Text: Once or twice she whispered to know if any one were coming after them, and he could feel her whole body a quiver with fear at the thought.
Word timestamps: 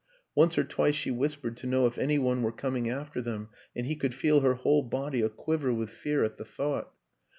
Once 0.33 0.57
or 0.57 0.63
twice 0.63 0.95
she 0.95 1.11
whispered 1.11 1.55
to 1.55 1.67
know 1.67 1.85
if 1.85 1.99
any 1.99 2.17
one 2.17 2.41
were 2.41 2.51
coming 2.51 2.89
after 2.89 3.21
them, 3.21 3.49
and 3.75 3.85
he 3.85 3.95
could 3.95 4.15
feel 4.15 4.39
her 4.39 4.55
whole 4.55 4.81
body 4.81 5.21
a 5.21 5.29
quiver 5.29 5.71
with 5.71 5.91
fear 5.91 6.23
at 6.23 6.37
the 6.37 6.43
thought. 6.45 6.91